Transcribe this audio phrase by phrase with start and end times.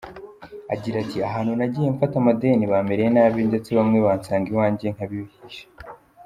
[0.73, 5.65] Agira ati “Ahantu nagiye mfata amadeni bamereye nabi ndetse bamwe bansanga iwanjye nkabihisha.